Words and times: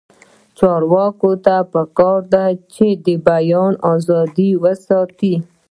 چارواکو 0.57 1.31
ته 1.45 1.55
پکار 1.73 2.19
ده 2.33 2.45
چې، 2.73 2.87
بیان 3.27 3.73
ازادي 3.93 4.49
وساتي. 4.63 5.33